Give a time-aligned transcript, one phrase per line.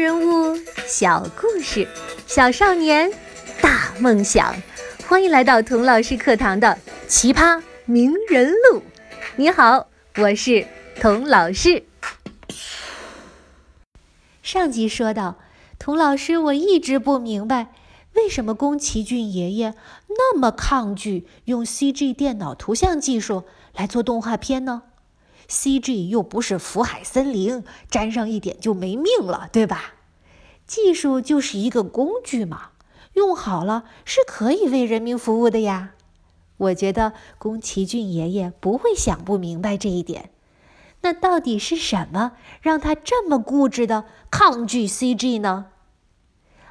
[0.00, 1.86] 人物，小故事，
[2.26, 3.12] 小少年，
[3.62, 4.54] 大梦想。
[5.06, 6.68] 欢迎来到童老师课堂的
[7.08, 8.78] 《奇葩名人录》。
[9.36, 9.86] 你好，
[10.16, 10.66] 我是
[11.00, 11.84] 童老师。
[14.42, 15.36] 上集说到，
[15.78, 17.68] 童老师，我一直不明白，
[18.14, 19.74] 为什么宫崎骏爷爷
[20.08, 24.82] 那么抗拒用 CG 电脑图像技术来做动画片呢
[25.48, 29.94] ？CG 又不是福海森林，沾上一点就没命了，对吧？
[30.66, 32.70] 技术就是一个工具嘛，
[33.12, 35.90] 用好了是可以为人民服务的呀。
[36.56, 40.30] 我觉得宫崎骏爷爷不会想不明白这一点。
[41.02, 45.66] 那到底是什么让他这么固执的抗拒 CG 呢？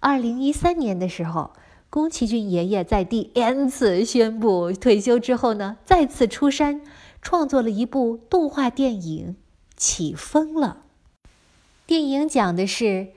[0.00, 1.52] 二零一三年的时候，
[1.90, 6.80] 宫崎骏爷爷在第 N 次宣布退休之后呢，再次出山。
[7.24, 9.36] 创作了一部动画电影
[9.78, 10.82] 《起风了》。
[11.86, 13.08] 电影讲的是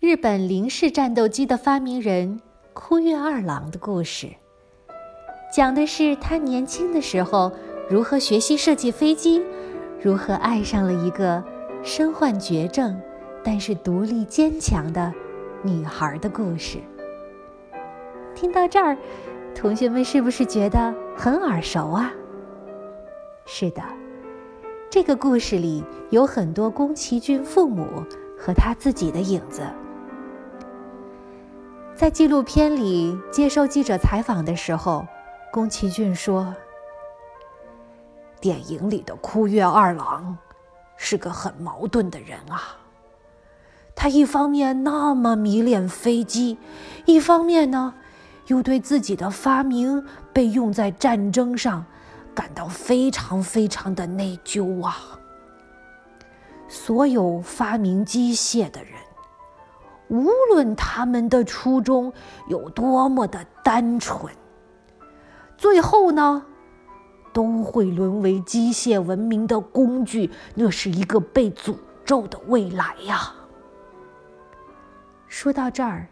[0.00, 2.40] 日本零式战斗机的发明人
[2.74, 4.30] 枯月二郎的故事，
[5.54, 7.52] 讲的是他年轻的时候
[7.88, 9.40] 如何学习设计飞机，
[10.02, 11.42] 如何爱上了一个
[11.84, 13.00] 身患绝症
[13.44, 15.14] 但是独立坚强的
[15.62, 16.78] 女孩的故事。
[18.34, 18.98] 听到这儿，
[19.54, 22.12] 同学们是不是觉得很耳熟啊？
[23.44, 23.82] 是的，
[24.88, 27.86] 这个故事里有很多宫崎骏父母
[28.38, 29.62] 和他自己的影子。
[31.94, 35.06] 在纪录片里接受记者采访的时候，
[35.52, 36.54] 宫崎骏说
[38.40, 40.38] ：“电影里的枯月二郎
[40.96, 42.78] 是个很矛盾的人啊。
[43.94, 46.58] 他一方面那么迷恋飞机，
[47.04, 47.94] 一方面呢，
[48.46, 51.84] 又对自己的发明被用在战争上。”
[52.34, 55.18] 感到非常非常的内疚啊！
[56.68, 58.92] 所有发明机械的人，
[60.08, 62.12] 无论他们的初衷
[62.48, 64.34] 有多么的单纯，
[65.58, 66.46] 最后呢，
[67.32, 70.30] 都会沦为机械文明的工具。
[70.54, 73.34] 那是一个被诅咒的未来呀！
[75.28, 76.08] 说到这儿，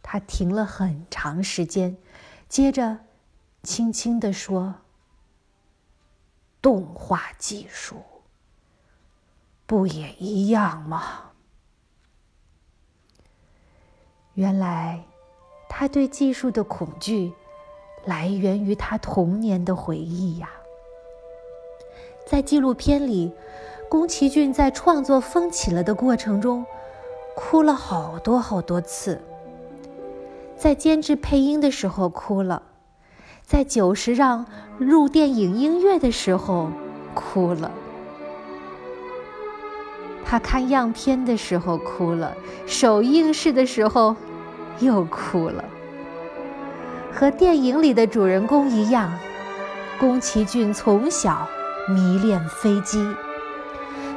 [0.00, 1.96] 他停了很长时间，
[2.48, 2.98] 接着
[3.64, 4.74] 轻轻地说。
[6.62, 7.96] 动画技术
[9.66, 11.32] 不也一样吗？
[14.34, 15.04] 原来
[15.68, 17.32] 他对技术的恐惧
[18.04, 20.48] 来源于他童年的回忆呀。
[22.26, 23.32] 在纪录片里，
[23.90, 26.64] 宫崎骏在创作《风起了》的过程中
[27.34, 29.20] 哭了好多好多次，
[30.56, 32.62] 在监制配音的时候哭了。
[33.46, 34.46] 在九十让
[34.78, 36.70] 录电影音乐的时候，
[37.14, 37.70] 哭了；
[40.24, 42.34] 他看样片的时候哭了，
[42.66, 44.16] 首映式的时候
[44.80, 45.64] 又哭了。
[47.12, 49.12] 和电影里的主人公一样，
[50.00, 51.46] 宫崎骏从小
[51.90, 53.06] 迷恋飞机，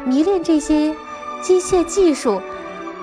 [0.06, 0.96] 迷恋这些
[1.42, 2.42] 机械技术，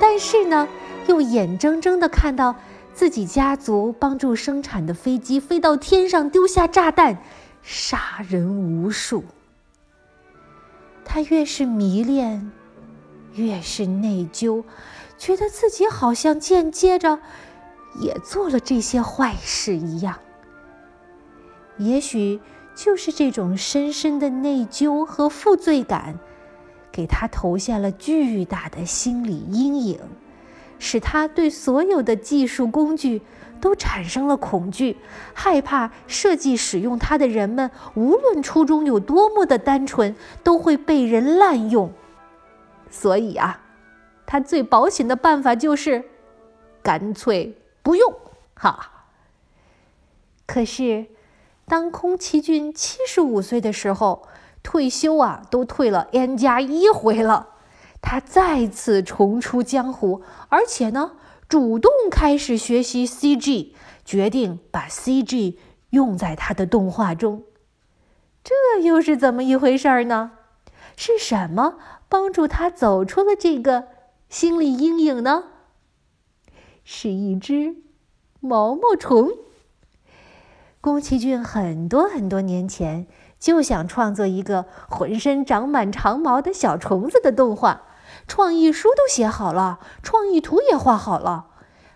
[0.01, 0.67] 但是呢，
[1.07, 2.55] 又眼睁睁的看到。
[2.95, 7.23] 自己家族帮助生产的飞机飞到天上，丢下炸弹，
[7.63, 9.25] 杀人无数。
[11.05, 12.53] 他越是迷恋，
[13.35, 14.63] 越是内疚，
[15.19, 17.19] 觉得自己好像间接着
[18.01, 20.19] 也做了这些坏事一样。
[21.79, 22.41] 也许
[22.75, 26.19] 就是这种深深的内疚和负罪感，
[26.93, 29.99] 给他投下了巨大的心理阴影。
[30.83, 33.23] 使他对所有的技术工具
[33.61, 34.97] 都产生了恐惧，
[35.33, 41.93] 害怕设计使用它的人们，无论初衷有多么的单纯，都会被人滥用。
[42.91, 43.61] 所以啊，
[44.27, 46.03] 他最保险的办法就是
[46.83, 48.13] 干脆不用。
[48.55, 48.91] 哈。
[50.45, 51.07] 可是，
[51.67, 54.27] 当宫崎骏七十五岁的时候，
[54.65, 57.51] 退休啊，都退了 n 加一回了。
[58.03, 61.13] 他再次重出江湖，而且呢，
[61.49, 63.73] 主动开始学习 CG，
[64.05, 65.57] 决定把 CG
[65.91, 67.45] 用在他的动画中。
[68.45, 70.33] 这又是怎么一回事儿呢？
[70.97, 71.79] 是什么
[72.09, 73.85] 帮助他走出了这个
[74.29, 75.45] 心理阴影呢？
[76.85, 77.77] 是一只
[78.41, 79.31] 毛毛虫。
[80.81, 83.07] 宫崎骏很多很多年前
[83.39, 87.85] 就想创作一个浑身长满长毛的小虫子的动画。
[88.27, 91.47] 创意书都写好了，创意图也画好了，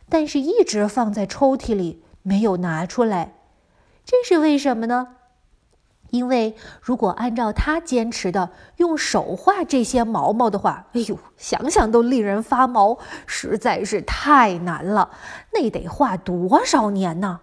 [0.08, 3.34] 但是一直放在抽屉里没有拿出来，
[4.04, 5.08] 这是为什么呢？
[6.10, 15.10] 因为如果按照他坚持的用手画这些毛毛的话，哎呦，想想都令人发毛，实在是太难了。
[15.52, 17.40] 那得画多少年呢？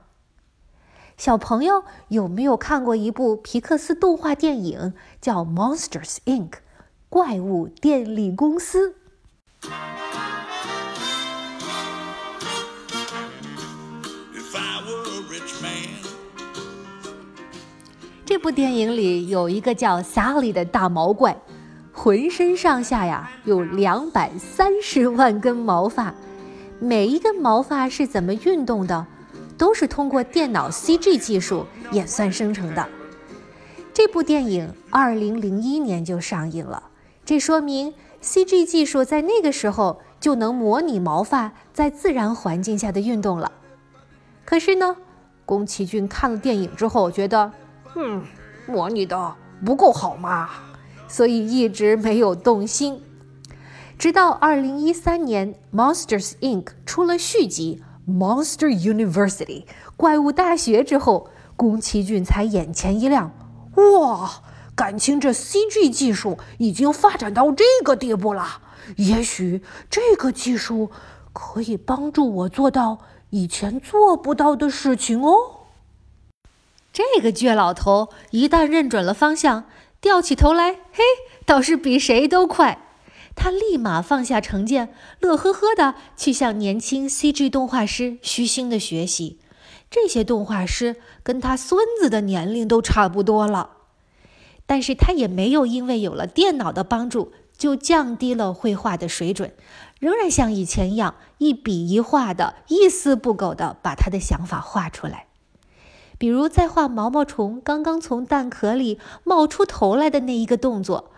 [1.17, 6.49] 小朋友有没有看过一部皮克斯动画电影，叫《Monsters Inc.》
[7.13, 8.95] 怪物电力公司？
[18.25, 21.39] 这部电影里有一个叫 Sally 的大毛怪，
[21.91, 26.15] 浑身上下呀有两百三十万根毛发，
[26.79, 29.05] 每一根毛发是怎么运动的，
[29.55, 32.89] 都是通过电脑 CG 技术演算生成的。
[33.93, 36.81] 这部电影二零零一年就上映了，
[37.25, 43.51] 这说明 CG 技术在那个时候就能模拟毛发在自然环境下的运动了。
[44.45, 44.97] 可是呢，
[45.45, 47.51] 宫崎骏看了电影之后觉得。
[47.95, 48.23] 嗯，
[48.65, 50.49] 模拟的不够好嘛，
[51.07, 53.01] 所以一直没有动心。
[53.99, 59.45] 直到二零一三年，《Monsters Inc.》出了续集《Monster University》
[59.95, 63.31] 怪物大学之后，宫崎骏才眼前一亮。
[63.75, 64.41] 哇，
[64.75, 68.61] 感情这 CG 技术已经发展到这个地步了，
[68.97, 70.91] 也许这个技术
[71.31, 72.99] 可以帮助我做到
[73.29, 75.35] 以前做不到的事情哦。
[76.91, 79.65] 这个倔老头一旦认准了方向，
[79.99, 81.03] 掉起头来，嘿，
[81.45, 82.79] 倒是比谁都快。
[83.35, 89.39] 他立马放下成见，乐呵呵的去向年轻 CG 动画师虚心的学习。
[89.89, 93.71] 这些动画师跟他孙子的年龄都差不多了，
[94.73, 99.53] 但是他也没有因为有了电脑的帮助就降低了绘画的水准，
[99.99, 105.27] 仍然像以前一样一笔一画的，一丝不苟的把他的想法画出来。
[106.17, 111.11] 比如在画毛毛虫刚刚从蛋壳里冒出头来的那一个动作，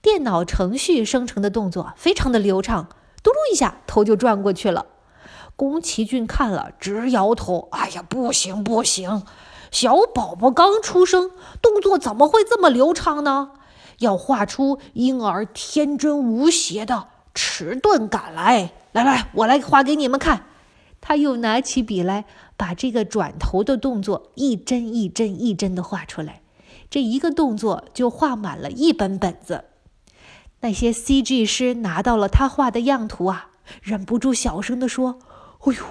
[0.00, 2.88] 电脑程序生成的动作非常的流畅，
[3.22, 4.86] 嘟噜一下头就转过去了。
[5.56, 9.24] 宫崎骏看了直摇头：“哎呀，不行不行，
[9.74, 13.50] 小宝宝刚出生，动作怎么会这么流畅呢？
[13.98, 18.72] 要画出婴儿天真无邪的迟钝感来。
[18.92, 20.46] 来来，我来画给你们看。”
[21.02, 22.24] 他又拿起笔来。
[22.56, 26.40] 把这个转头的动作一帧一帧一帧的画出来，
[26.88, 29.64] 这一个动作就画满了一本本子。
[30.60, 33.48] 那些 CG 师拿到了他画的样图啊，
[33.82, 35.18] 忍不住小声的说
[35.66, 35.82] ：“哎呦，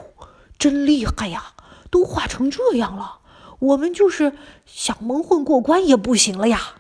[0.58, 1.54] 真厉害呀！
[1.92, 3.20] 都画成这样了，
[3.64, 4.34] 我们就是
[4.66, 6.76] 想蒙混过关也不行了呀。”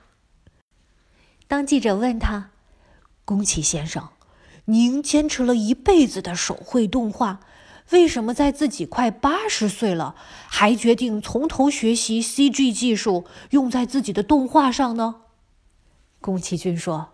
[1.48, 2.52] 当记者问他
[3.26, 4.10] ：“宫崎先生，
[4.66, 7.40] 您坚持了一辈子的手绘动画。”
[7.92, 10.16] 为什么在自己快八十岁了，
[10.48, 15.24] 还决定从头学习 CG 技术，用在自己的动画上呢？
[16.22, 17.10] 宫崎骏说：“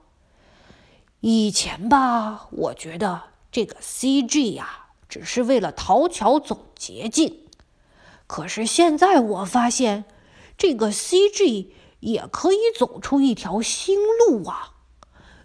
[1.21, 7.49] 以前吧，我觉得这个 CG 呀，只是为了讨巧走捷径。
[8.30, 10.06] 可是现在我发现，
[10.56, 14.76] 这个 CG 也可以走出一条新路啊！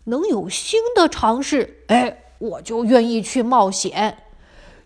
[0.04, 4.18] 能有新的尝试，哎，我就愿意去冒险。”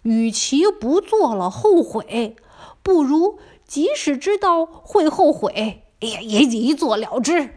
[0.02, 2.36] 与其不做了后悔，
[2.84, 7.50] 不如即使知道会后悔，也也一做了之。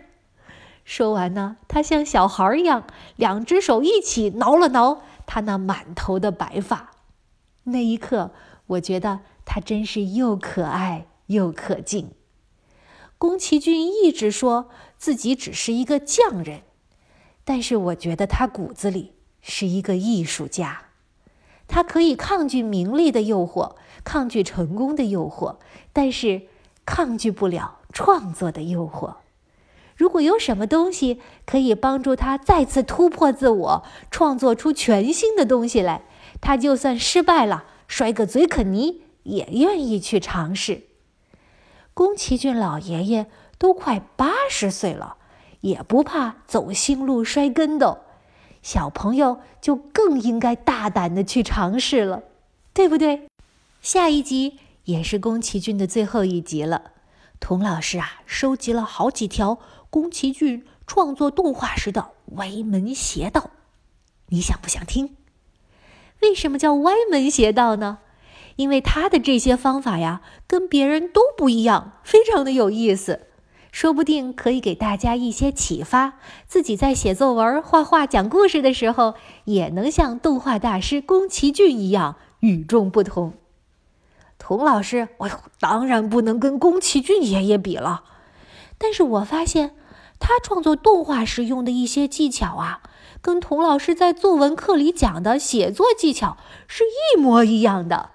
[0.84, 6.94] 说完呢，他像小孩一样，两只手一起挠了挠他那满头的白发。
[7.66, 8.32] 那一刻，
[8.66, 9.20] 我觉得
[9.54, 12.12] 他真是又可爱又可敬。
[13.18, 16.62] 宫崎骏一直说自己只是一个匠人，
[17.44, 20.86] 但是我觉得他骨子里是一个艺术家。
[21.68, 25.58] 他可以抗拒名利的诱惑，抗拒成功的诱惑，
[25.92, 26.44] 但是
[26.86, 29.16] 抗拒不了创作的诱惑。
[29.98, 36.04] 如果有什么东西可以帮助他再次突破自我，创作出全新的东西来，
[36.40, 40.84] 他就算失败了，摔个嘴啃泥也愿意去尝试。
[41.94, 45.18] 宫崎骏老爷爷都快八十岁了，
[45.62, 48.00] 也不怕走新路摔跟斗。
[48.62, 52.24] 小朋友就更应该大胆的去尝试了，
[52.74, 53.28] 对不对？
[53.82, 56.92] 下一集也是宫崎骏的最后一集了。
[57.40, 59.58] 童老师啊，收集了好几条
[59.90, 63.50] 宫崎骏创作动画时的歪门邪道，
[64.28, 65.16] 你想不想听？
[66.22, 67.98] 为什么叫歪门邪道呢？
[68.56, 73.28] 因为他的这些方法呀，跟别人都不一样，非常的有意思。
[73.72, 76.16] 说不定可以给大家一些启发，
[76.46, 79.16] 自己在写作文、画画、讲故事的时候，
[79.46, 83.34] 也能像动画大师宫崎骏一样与众不同。
[84.38, 88.04] 童老师，哎呦，当然不能跟宫崎骏爷爷比了。
[88.78, 89.76] 但是我发现
[90.20, 92.82] 他创作动画时用的一些技巧啊，
[93.22, 96.36] 跟童老师在作文课里讲的写作技巧
[96.68, 98.10] 是一模一样的。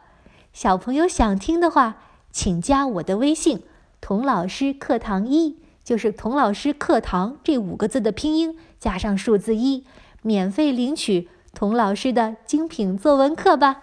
[0.56, 1.96] 小朋友想听的话，
[2.32, 3.62] 请加我的微信
[4.00, 9.84] “童老师课堂一”，就是“童老师课堂”这五个字的拼音加上数字一，
[10.22, 13.82] 免费领取童老师的精品作文课吧。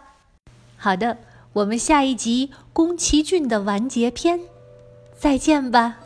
[0.75, 1.19] 好的，
[1.53, 4.39] 我们下一集宫崎骏的完结篇，
[5.15, 5.99] 再见吧。